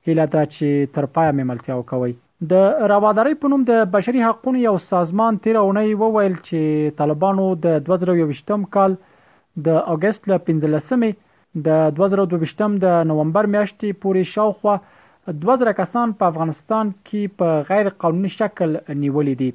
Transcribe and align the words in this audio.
هیله 0.08 0.26
ده 0.34 0.42
چې 0.56 0.68
ترپای 0.98 1.28
مملتیا 1.42 1.74
وکوي 1.82 2.12
د 2.50 2.54
روادارۍ 2.92 3.34
په 3.40 3.48
نوم 3.50 3.62
د 3.66 3.84
بشري 3.90 4.20
حقوقو 4.22 4.56
یو 4.58 4.76
سازمان 4.92 5.36
تیر 5.42 5.56
اونۍ 5.58 5.94
وویل 6.00 6.34
چې 6.46 6.90
طالبانو 6.96 7.44
د 7.66 7.78
2023م 7.88 8.64
کال 8.76 8.96
د 9.66 9.68
اگست 9.94 10.28
ل 10.30 10.38
15مې 10.46 11.12
د 11.66 11.68
2022م 11.98 12.78
د 12.84 12.98
نومبر 13.10 13.46
میاشتې 13.54 13.98
پورې 14.02 14.22
شاوخوا 14.34 14.76
2000 15.44 15.72
کسان 15.80 16.12
په 16.22 16.26
افغانستان 16.32 16.90
کې 17.04 17.22
په 17.38 17.46
غیر 17.70 17.88
قانوني 18.04 18.28
شکل 18.38 18.70
نیولې 18.88 19.34
دي 19.42 19.50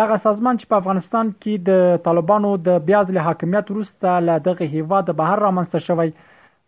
دغه 0.00 0.16
سازمان 0.24 0.56
چې 0.60 0.68
په 0.72 0.76
افغانستان 0.80 1.32
کې 1.40 1.58
د 1.68 2.00
طالبانو 2.08 2.54
د 2.70 2.80
بیاز 2.88 3.12
له 3.16 3.26
حاکمیت 3.28 3.70
وروسته 3.74 4.16
له 4.30 4.38
دغه 4.48 4.64
هیوا 4.76 5.04
د 5.10 5.18
بهر 5.20 5.38
رامنځته 5.46 5.84
شوی 5.88 6.10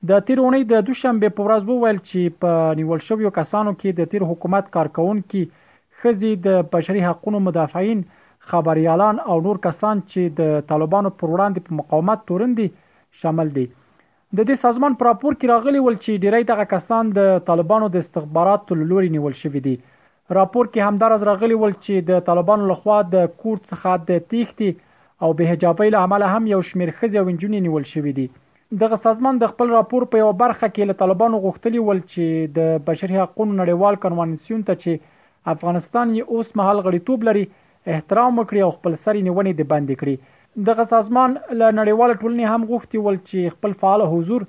د 0.09 0.21
تیر 0.29 0.39
اونۍ 0.43 0.63
د 0.69 0.85
دوشنبه 0.89 1.29
په 1.39 1.47
ورځ 1.47 1.63
وویل 1.71 1.99
چې 2.11 2.37
په 2.43 2.53
نیول 2.77 3.01
شویو 3.09 3.33
کسانو 3.39 3.73
کې 3.81 3.91
د 3.99 4.07
تیر 4.13 4.23
حکومت 4.31 4.71
کارکونکو 4.77 5.43
خزي 6.03 6.31
د 6.47 6.63
بشري 6.75 7.03
حقوقو 7.09 7.43
مدافعین 7.49 8.01
خبريالان 8.53 9.21
او 9.33 9.37
نور 9.49 9.61
کسان 9.69 10.01
چې 10.07 10.35
د 10.41 10.65
طالبانو 10.71 11.13
پر 11.23 11.33
وړاندې 11.35 11.67
په 11.67 11.79
مقاومت 11.81 12.25
تورندي 12.31 12.69
شامل 13.25 13.53
دي 13.59 13.67
د 13.67 14.41
دې 14.41 14.63
سازمان 14.65 14.97
پر 15.03 15.11
راپور 15.11 15.37
کې 15.37 15.53
راغلي 15.55 15.85
ول 15.89 16.01
چې 16.01 16.25
ډیری 16.25 16.49
دغه 16.55 16.67
کسان 16.75 17.13
د 17.21 17.31
طالبانو 17.53 17.93
د 17.99 18.05
استخبارات 18.05 18.75
لوري 18.85 19.13
نیول 19.19 19.39
شوی 19.45 19.65
دي 19.69 19.77
راپور 20.41 20.71
کې 20.73 20.89
همدارز 20.91 21.29
راغلي 21.33 21.61
ول 21.65 21.77
چې 21.85 22.09
د 22.13 22.27
طالبانو 22.31 22.73
لخوا 22.75 22.99
د 23.17 23.31
کور 23.45 23.63
څخه 23.63 24.11
د 24.11 24.27
تیښتې 24.33 25.27
او 25.27 25.37
به 25.41 25.53
حجابۍ 25.55 25.95
له 25.97 26.07
عمله 26.09 26.35
هم 26.37 26.51
یو 26.57 26.67
شمیر 26.73 26.97
خزي 27.03 27.19
او 27.25 27.29
انجونې 27.35 27.67
نیول 27.69 27.91
شوی 27.95 28.15
دي 28.21 28.29
دغه 28.79 28.97
سازمان 29.05 29.39
د 29.43 29.49
خپل 29.53 29.69
راپور 29.75 30.03
په 30.11 30.19
یو 30.21 30.27
برخه 30.41 30.67
کې 30.69 30.87
له 30.89 30.95
طالبانو 30.99 31.39
غوښتلی 31.45 31.81
ول 31.87 32.01
چې 32.13 32.53
د 32.59 32.77
بشري 32.89 33.17
حقوقو 33.21 33.45
نړیوال 33.61 33.99
کنوانسیون 34.05 34.61
ته 34.69 34.77
چې 34.83 35.49
افغانستان 35.55 36.11
یې 36.19 36.35
اوس 36.35 36.53
مهال 36.61 36.79
غړیتوب 36.85 37.25
لري 37.29 37.43
احترام 37.95 38.37
وکړي 38.39 38.61
او 38.67 38.71
خپل 38.77 38.95
سری 39.07 39.25
نیونې 39.29 39.59
د 39.61 39.69
باندې 39.73 40.03
کړي 40.03 40.63
دغه 40.69 40.85
سازمان 40.93 41.35
له 41.41 41.73
نړیوال 41.81 42.13
ټولنې 42.15 42.53
هم 42.53 42.69
غوښتي 42.71 43.03
ول 43.07 43.19
چې 43.29 43.55
خپل 43.57 43.75
فعال 43.83 44.05
حضور 44.13 44.45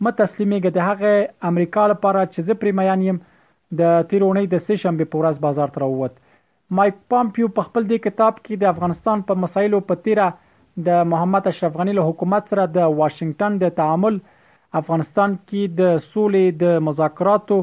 مه 0.05 0.13
تسلیمېږه 0.19 0.71
د 0.75 0.91
هغه 0.91 1.11
امریکا 1.53 1.83
لپاره 1.93 2.23
چې 2.31 2.47
زه 2.47 2.55
پرې 2.61 2.77
میان 2.79 3.03
یم 3.09 3.19
د 3.81 4.07
تیرونی 4.13 4.49
د 4.55 4.63
سه 4.63 4.77
شنبه 4.85 5.07
په 5.13 5.21
ورځ 5.21 5.43
بازار 5.45 5.73
ته 5.75 5.83
راووت 5.83 6.17
مایک 6.79 6.97
پامپیو 7.13 7.51
په 7.59 7.67
خپل 7.69 7.87
د 7.93 8.01
کتاب 8.07 8.41
کې 8.41 8.63
د 8.63 8.71
افغانستان 8.73 9.23
په 9.29 9.37
مسایلو 9.43 9.81
په 9.91 10.01
تیره 10.07 10.27
د 10.89 11.05
محمد 11.13 11.47
اشرف 11.53 11.79
غنی 11.83 11.95
له 11.99 12.07
حکومت 12.09 12.51
سره 12.55 12.65
د 12.79 12.91
واشنگټن 13.03 13.61
د 13.65 13.75
تعامل 13.79 14.19
افغانستان 14.81 15.37
کې 15.53 15.79
د 15.83 15.95
سولې 16.01 16.59
د 16.65 16.85
مذاکراتو 16.89 17.61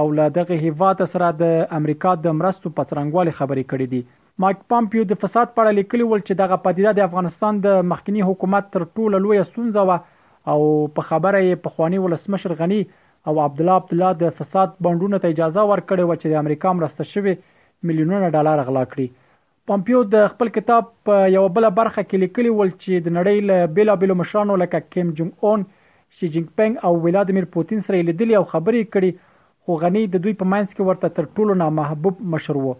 او 0.00 0.04
له 0.20 0.30
دغه 0.38 0.60
هیواد 0.66 1.04
سره 1.16 1.32
د 1.42 1.58
امریکا 1.80 2.14
د 2.28 2.38
مرستو 2.42 2.74
پترنګوالي 2.78 3.34
خبرې 3.38 3.70
کړې 3.72 3.86
دي 3.94 4.46
مایک 4.46 4.62
پامپیو 4.74 5.08
د 5.14 5.20
فساد 5.26 5.52
په 5.56 5.62
اړه 5.64 5.82
لیکلی 5.82 6.08
ول 6.10 6.24
چې 6.26 6.44
دغه 6.44 6.62
پدیده 6.68 6.96
د 7.00 7.08
افغانستان 7.10 7.60
د 7.68 7.84
مخکنی 7.94 8.24
حکومت 8.32 8.72
تر 8.78 8.88
ټولو 8.94 9.24
لوی 9.26 9.42
ستونزه 9.50 9.86
و 9.90 9.98
او 10.50 10.60
په 10.98 11.02
خبره 11.10 11.40
یې 11.44 11.62
پخوانی 11.66 11.98
ولسمشر 12.02 12.54
غنی 12.60 12.78
او 13.26 13.34
عبد 13.44 13.60
الله 13.60 13.74
عبد 13.82 13.92
الله 13.96 14.12
د 14.20 14.36
فساد 14.40 14.68
بانډونو 14.84 15.18
ته 15.24 15.32
اجازه 15.34 15.64
ورکړې 15.70 16.04
و 16.04 16.20
چې 16.20 16.28
د 16.28 16.38
امریکا 16.44 16.72
مرسته 16.78 17.08
شوی 17.14 17.34
میلیونونه 17.90 18.30
ډالر 18.36 18.62
غلا 18.68 18.84
کړي 18.92 19.16
پمپیو 19.72 20.00
د 20.12 20.28
خپل 20.32 20.50
کتاب 20.54 20.86
په 21.08 21.26
یو 21.34 21.42
بل 21.58 21.68
برخه 21.80 22.02
کې 22.04 22.22
لیکلي 22.24 22.52
ول 22.54 22.72
چې 22.76 23.04
د 23.06 23.16
نړۍ 23.18 23.50
له 23.50 23.72
بیلابیلو 23.78 24.16
مشرانو 24.20 24.56
لکه 24.62 24.80
کیم 24.94 25.12
جونګ 25.18 25.48
اون 25.50 25.66
شي 26.20 26.28
جینګ 26.28 26.60
پنګ 26.60 26.86
او 26.88 26.92
ولادمیر 27.08 27.50
پوتین 27.56 27.84
سره 27.88 28.04
لیدلی 28.08 28.38
او 28.40 28.44
خبرې 28.44 28.92
کړي 28.94 29.28
خو 29.64 29.76
غنی 29.84 30.06
د 30.14 30.24
دوی 30.24 30.34
په 30.42 30.50
منځ 30.54 30.74
کې 30.76 30.86
ورته 30.90 31.16
تر 31.18 31.28
ټولو 31.36 31.58
نامحبوب 31.64 32.24
مشر 32.36 32.62
وو 32.64 32.72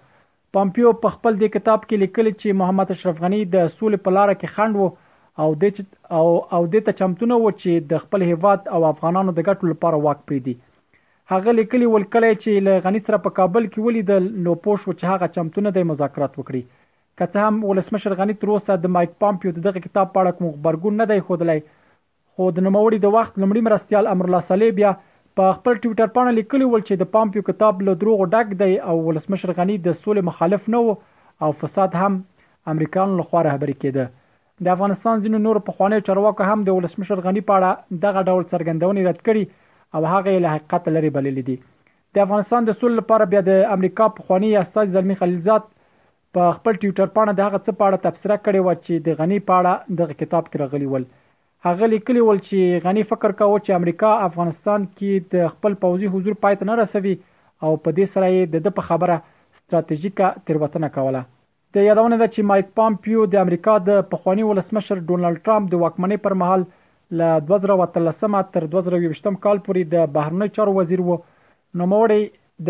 پامپیو 0.56 0.92
په 1.04 1.14
خپل 1.16 1.38
د 1.44 1.52
کتاب 1.58 1.84
کې 1.84 2.02
لیکلی 2.04 2.32
چې 2.40 2.58
محمد 2.62 2.96
اشرف 2.96 3.20
غنی 3.26 3.40
د 3.44 3.56
سولې 3.74 4.06
په 4.06 4.16
لار 4.18 4.32
کې 4.34 4.56
خنډ 4.56 4.80
وو 4.80 4.88
او 5.42 5.48
د 5.62 5.66
او 6.18 6.24
او 6.56 6.60
د 6.72 6.80
ته 6.88 6.96
چمتونه 7.00 7.36
و 7.44 7.50
چې 7.60 7.88
د 7.92 8.02
خپل 8.04 8.24
هیواد 8.30 8.68
او 8.76 8.80
افغانانو 8.88 9.34
د 9.36 9.46
ګټو 9.48 9.68
لپاره 9.72 10.00
واک 10.06 10.20
پریدي 10.30 10.54
هغه 11.34 11.54
لیکلي 11.58 11.88
ولکلې 11.88 12.42
چې 12.42 12.64
له 12.68 12.82
غنی 12.86 13.02
سره 13.06 13.20
په 13.26 13.34
کابل 13.38 13.68
کې 13.68 13.84
ولیدل 13.86 14.26
نو 14.46 14.54
پوښ 14.66 14.80
و 14.86 14.96
چې 14.98 15.12
هغه 15.12 15.28
چمتونه 15.36 15.72
د 15.76 15.86
مذاکرات 15.92 16.32
وکړي 16.36 17.18
که 17.18 17.30
څه 17.32 17.46
هم 17.46 17.62
ولسمشر 17.70 18.16
غنی 18.20 18.36
تر 18.44 18.52
اوسه 18.56 18.76
د 18.84 18.92
مایک 18.96 19.14
پامپیو 19.24 19.54
دغه 19.60 19.84
کتاب 19.86 20.12
په 20.12 20.24
اړه 20.24 20.36
کوم 20.40 20.50
خبرګون 20.56 21.00
نه 21.02 21.08
دی 21.12 21.18
خودلای 21.30 21.64
خو 21.64 22.50
د 22.58 22.66
نوموړي 22.68 22.98
د 23.06 23.16
وخت 23.16 23.32
لمړي 23.40 23.66
مرستيال 23.70 24.12
امر 24.14 24.30
الله 24.30 24.46
صلی 24.52 24.70
بیا 24.82 24.92
په 25.40 25.58
خپل 25.58 25.74
ټوئیټر 25.82 26.14
باندې 26.14 26.38
لیکلی 26.42 26.70
ول 26.74 26.86
چې 26.88 27.02
د 27.04 27.12
پامپیو 27.18 27.48
کتاب 27.50 27.84
له 27.88 27.98
دروغ 28.04 28.26
ډک 28.36 28.54
دی 28.64 28.72
او 28.92 28.98
ولسمشر 29.08 29.54
غنی 29.60 29.78
د 29.88 30.00
سولې 30.04 30.30
مخالف 30.30 30.70
نه 30.76 30.96
او 31.48 31.54
فساد 31.64 32.00
هم 32.04 32.20
امریکایانو 32.74 33.20
لخوا 33.22 33.46
رهبری 33.50 33.78
کېده 33.82 34.16
د 34.64 34.68
افغانستان 34.76 35.20
ځینو 35.24 35.38
نور 35.42 35.58
پخوانی 35.66 35.98
چارواکو 36.06 36.46
هم 36.48 36.62
د 36.64 36.76
ولسمشر 36.78 37.20
غنی 37.26 37.42
په 37.50 37.54
اړه 37.60 38.00
دغه 38.04 38.22
ډول 38.28 38.42
څرګندونې 38.52 39.02
رد 39.10 39.20
کړي 39.26 39.44
او 39.94 40.00
هغه 40.14 40.34
له 40.44 40.48
حقیقت 40.56 40.90
لري 40.96 41.10
بللې 41.14 41.46
دي 41.50 41.56
د 42.18 42.24
افغانستان 42.26 42.66
د 42.68 42.76
سول 42.80 42.92
لپاره 43.00 43.28
بیا 43.36 43.42
د 43.46 43.54
امریکا 43.76 44.08
پخوانی 44.18 44.50
استاد 44.64 44.92
زلمی 44.98 45.16
خلیلزاد 45.22 45.70
په 46.38 46.50
خپل 46.58 46.78
ټوئیټر 46.82 47.08
باندې 47.14 47.40
دغه 47.42 47.62
څه 47.66 47.78
په 47.78 47.88
اړه 47.88 48.04
تبصره 48.06 48.36
کړې 48.42 48.60
و 48.66 48.82
چې 48.82 49.06
د 49.08 49.18
غنی 49.22 49.38
په 49.50 49.56
اړه 49.62 49.98
دغه 50.02 50.18
کتاب 50.20 50.52
کې 50.52 50.62
راغلی 50.64 50.90
ول 50.92 51.08
هغه 51.70 51.90
لیکلی 51.94 52.22
ول 52.26 52.44
چې 52.48 52.84
غنی 52.88 53.06
فکر 53.12 53.36
کاوه 53.40 53.58
چې 53.64 53.80
امریکا 53.80 54.12
افغانستان 54.28 54.86
کې 54.92 55.32
د 55.38 55.50
خپل 55.56 55.80
پوځي 55.86 56.12
حضور 56.16 56.38
پایت 56.46 56.68
نه 56.72 56.78
رسوي 56.84 57.16
او 57.18 57.72
په 57.74 57.98
دې 57.98 58.14
سره 58.14 58.30
یې 58.32 58.64
د 58.68 58.78
په 58.80 58.90
خبره 58.92 59.18
ستراتیژیکه 59.58 60.48
تروتنه 60.48 60.96
کوله 60.98 61.24
د 61.76 61.82
یادونه 61.86 62.16
ده 62.20 62.26
چې 62.34 62.44
مایک 62.50 62.70
پامپیو 62.78 63.24
د 63.32 63.40
امریکا 63.46 63.74
د 63.88 63.98
پخوانی 64.14 64.46
ولسمشر 64.46 65.02
ډونلډ 65.10 65.36
ټرمپ 65.48 65.68
د 65.74 65.80
واکمنۍ 65.82 66.18
پر 66.24 66.34
مهال 66.40 66.64
له 67.20 67.28
2013 67.50 68.40
تر 68.56 68.66
2020 68.72 69.36
کال 69.44 69.60
پورې 69.66 69.92
د 69.92 70.08
بهرنی 70.16 70.48
چارو 70.56 70.74
وزیر 70.80 71.04
وو 71.10 71.18
نو 71.82 71.88
موري 71.94 72.18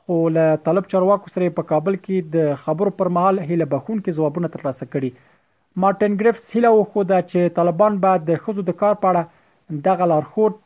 خو 0.07 0.17
له 0.37 0.57
طالب 0.65 0.89
چارواکو 0.93 1.31
سره 1.35 1.53
په 1.59 1.67
کابل 1.69 1.97
کې 1.99 2.33
د 2.33 2.49
خبرو 2.63 2.93
پر 2.97 3.11
مهال 3.17 3.39
هله 3.51 3.67
بخون 3.75 4.01
کې 4.01 4.17
ځوابونه 4.17 4.51
ترلاسه 4.55 4.89
کړي 4.95 5.79
مارټن 5.83 6.17
ګریفس 6.23 6.49
هله 6.55 6.71
وخوده 6.79 7.21
چې 7.29 7.55
طالبان 7.61 8.01
بعد 8.07 8.27
د 8.31 8.41
خزو 8.47 8.65
د 8.71 8.77
کار 8.81 8.99
پاړه 9.05 9.81
دغه 9.87 10.09
لارښود 10.13 10.59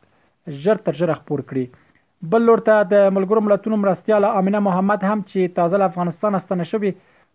ژر 0.66 0.82
تر 0.88 0.98
ژره 1.02 1.18
خبر 1.20 1.44
کړي 1.52 2.26
بل 2.34 2.44
لورته 2.48 2.80
د 2.94 3.06
ملګرو 3.20 3.46
ملتونو 3.48 3.78
مرستياله 3.84 4.34
امینه 4.42 4.64
محمد 4.70 5.06
هم 5.10 5.22
چې 5.30 5.54
تازه 5.60 5.84
افغانستان 5.90 6.40
ستنه 6.48 6.68
شوی 6.74 6.92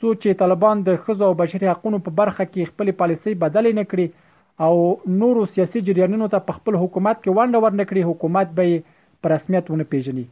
څو 0.00 0.08
چې 0.22 0.38
طالبان 0.42 0.76
د 0.88 1.00
خزو 1.06 1.24
او 1.30 1.34
بشري 1.40 1.68
حقوقو 1.72 2.00
په 2.08 2.16
برخه 2.20 2.44
کې 2.52 2.70
خپل 2.74 2.90
پالیسي 3.00 3.32
بدلې 3.42 3.72
نه 3.78 3.84
کړي 3.90 4.06
او 4.66 4.74
نورو 5.22 5.42
سیاسي 5.56 5.80
جریانونو 5.88 6.28
ته 6.36 6.56
خپل 6.58 6.74
حکومت 6.84 7.16
کې 7.22 7.36
ونډه 7.36 7.58
ورنکړي 7.64 8.02
حکومت 8.12 8.54
به 8.60 9.24
پر 9.24 9.34
رسمیت 9.36 9.70
ونه 9.74 9.88
پیژني 9.94 10.26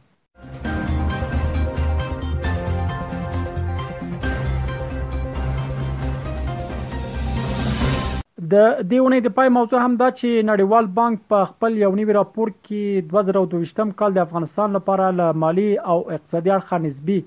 د 8.51 8.55
دې 8.89 8.99
ونې 9.03 9.19
د 9.25 9.29
پای 9.37 9.49
موضوع 9.55 9.79
هم 9.83 9.93
دا 9.99 10.07
چې 10.17 10.47
نړیوال 10.49 10.87
بانک 10.97 11.21
په 11.33 11.39
خپل 11.51 11.77
یو 11.83 11.89
نوي 11.99 12.15
راپور 12.17 12.49
کې 12.53 13.03
2022م 13.13 13.91
کال 14.01 14.13
د 14.17 14.23
افغانستان 14.23 14.75
لپاره 14.77 15.07
له 15.19 15.27
مالی 15.43 15.67
او 15.93 15.95
اقتصادي 16.17 16.53
اړخه 16.55 16.81
نسبی 16.85 17.19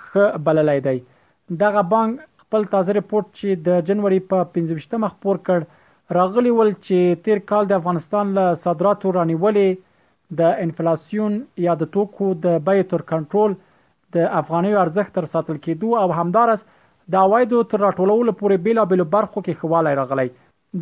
خ 0.00 0.28
بللای 0.48 0.80
دی 0.86 0.94
دغه 1.64 1.82
بانک 1.92 2.20
خپل 2.44 2.66
تازه 2.76 2.96
رپورت 3.00 3.28
چې 3.30 3.64
د 3.70 3.86
جنوري 3.90 4.20
په 4.34 4.46
15مه 4.58 5.12
خبر 5.16 5.40
کړ 5.48 6.18
راغلی 6.18 6.52
ول 6.60 6.72
چې 6.86 7.22
تیر 7.26 7.42
کال 7.52 7.68
د 7.72 7.80
افغانستان 7.82 8.34
له 8.40 8.46
صادراتو 8.66 9.14
رانیولې 9.16 10.38
د 10.42 10.58
انفلیسیون 10.66 11.40
یا 11.68 11.74
د 11.84 11.90
توکو 11.98 12.30
د 12.46 12.56
بیې 12.70 12.94
تر 12.94 13.06
کنټرول 13.10 13.58
د 14.18 14.32
افغاني 14.42 14.72
ارزښت 14.84 15.18
تر 15.20 15.30
ساتل 15.36 15.60
کېدو 15.66 16.00
او 16.04 16.20
همدارس 16.20 16.64
د 17.10 17.14
عوایدو 17.26 17.60
تر 17.74 17.80
راټولولو 17.84 18.32
پورې 18.40 18.62
بیلابېلو 18.64 19.06
برخو 19.14 19.42
کې 19.44 19.60
خواله 19.60 19.94
راغلی 20.00 20.28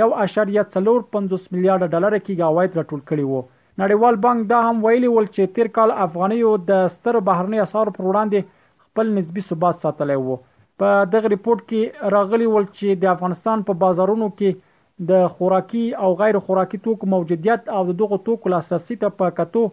یو 0.00 0.10
اشاریه 0.26 0.66
4.5 0.74 1.48
میلیارډ 1.54 1.88
ډالر 1.94 2.18
کې 2.26 2.44
عواید 2.50 2.76
راټول 2.80 3.02
کړي 3.12 3.24
وو 3.30 3.40
نړیوال 3.82 4.20
بانک 4.28 4.44
دا 4.52 4.60
هم 4.68 4.84
ویلي 4.88 5.12
ول 5.14 5.32
چې 5.36 5.54
تیر 5.58 5.72
کال 5.80 5.96
افغانیو 6.08 6.52
د 6.72 6.84
ستر 6.98 7.20
بهرنی 7.30 7.62
اسعار 7.64 7.92
پر 7.96 8.08
وړاندې 8.10 8.52
خپل 8.86 9.16
نسبی 9.20 9.46
ثبات 9.48 9.82
ساتلی 9.88 10.20
وو 10.28 10.38
په 10.84 11.10
دغه 11.16 11.34
ریپورت 11.36 11.66
کې 11.72 12.12
راغلي 12.18 12.52
ول 12.56 12.70
چې 12.76 13.02
د 13.06 13.12
افغانستان 13.16 13.66
په 13.70 13.82
بازارونو 13.86 14.32
کې 14.40 14.64
د 15.08 15.26
خوراکي 15.38 15.84
او 16.04 16.14
غیر 16.18 16.38
خوراکي 16.46 16.78
توکو 16.84 17.06
موجودیت 17.14 17.68
او 17.78 17.82
دغه 17.92 18.18
توکو 18.28 18.52
لاسرسي 18.54 18.96
ته 19.02 19.10
په 19.16 19.34
کتو 19.40 19.64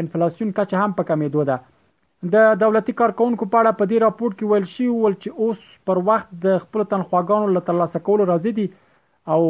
انفلیسیون 0.00 0.50
کچه 0.56 0.78
هم 0.84 0.92
په 1.00 1.08
کمیدو 1.10 1.44
ده 1.50 1.56
د 2.32 2.56
دولتي 2.62 2.92
کارکونکو 3.00 3.46
په 3.52 3.58
اړه 3.60 3.78
په 3.80 3.88
دې 3.90 4.00
راپور 4.06 4.34
کې 4.36 4.50
ویل 4.52 4.66
شوی 4.72 4.88
ول 4.94 5.16
چې 5.20 5.44
اوس 5.46 5.62
پر 5.90 6.00
وخت 6.08 6.32
د 6.46 6.58
خپل 6.62 6.84
تنخواګانو 6.92 7.54
له 7.58 7.62
ترلاسه 7.68 8.02
کولو 8.08 8.26
راضي 8.32 8.52
دي 8.58 8.66
او 9.36 9.40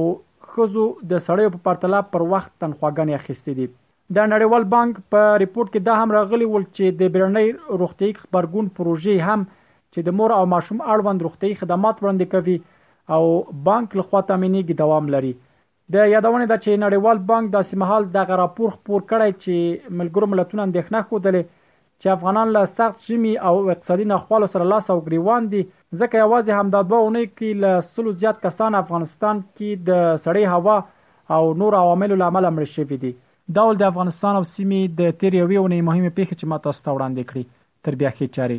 خزو 0.54 0.84
د 1.12 1.24
سړیو 1.28 1.54
په 1.56 1.62
پرتله 1.68 2.02
پر 2.16 2.26
وخت 2.34 2.52
تنخواګانې 2.64 3.20
اخیستې 3.20 3.52
دي 3.60 3.66
د 4.18 4.28
نړیوال 4.32 4.68
بانک 4.76 5.00
په 5.14 5.30
ریپورت 5.44 5.70
کې 5.74 5.86
دا 5.88 5.96
هم 6.02 6.14
راغلی 6.18 6.50
ول 6.56 6.68
چې 6.70 7.00
د 7.00 7.14
بیرنۍ 7.16 7.54
روغتي 7.84 8.12
خبرګون 8.20 8.70
پروژې 8.80 9.28
هم 9.30 9.46
چې 9.48 10.06
د 10.10 10.18
مور 10.20 10.36
او 10.40 10.44
ماشوم 10.56 10.84
اړوند 10.88 11.28
روغتي 11.28 11.54
خدمات 11.62 11.96
وړاندې 11.98 12.32
کوي 12.36 12.60
او 13.12 13.42
بانک 13.64 13.96
لخوا 13.96 14.20
تامینېږي 14.28 14.74
دوام 14.80 15.08
لري 15.14 15.32
د 15.96 16.06
یادونه 16.12 16.46
ده 16.50 16.56
چې 16.64 16.70
نړیوال 16.84 17.18
بانک 17.30 17.46
د 17.54 17.66
سیمهال 17.72 18.02
د 18.14 18.32
راپور 18.42 18.68
خپور 18.76 19.00
کړی 19.10 19.30
چې 19.42 19.56
ملګرو 19.98 20.26
ملتونو 20.34 20.62
اندېښنه 20.66 20.98
خوده 21.10 21.32
چې 22.00 22.06
افغانان 22.16 22.48
له 22.56 22.62
سخت 22.78 22.98
شمی 23.08 23.32
او 23.50 23.54
اقتصادي 23.74 24.04
ناخوالو 24.14 24.46
سره 24.54 24.64
لاس 24.72 24.86
او 24.94 24.98
ګریوان 25.06 25.42
دي 25.52 25.62
ځکه 26.00 26.16
یوازې 26.24 26.52
همدادبهونه 26.62 27.20
کې 27.38 27.48
له 27.66 27.72
سلو 27.92 28.10
زیات 28.24 28.36
کسان 28.46 28.72
افغانستان 28.82 29.36
کې 29.56 29.70
د 29.90 30.02
سړې 30.24 30.44
هوا 30.56 30.76
او 31.36 31.42
نور 31.64 31.72
عواملو 31.84 32.20
لامل 32.24 32.48
مړ 32.56 32.64
شوی 32.76 32.96
دي 33.06 33.12
دا 33.56 33.62
ول 33.68 33.76
د 33.80 33.84
افغانستان 33.94 34.32
او 34.38 34.44
سیمې 34.44 35.00
د 35.00 35.16
تیریوي 35.22 35.56
او 35.62 35.66
مهمه 35.70 36.10
پیښه 36.18 36.34
چې 36.38 36.46
ما 36.52 36.62
تاسو 36.68 36.82
ته 36.84 36.90
وړاندې 36.96 37.22
کړې 37.30 37.44
تر 37.84 38.00
بیا 38.02 38.10
کې 38.18 38.36
چاري 38.36 38.58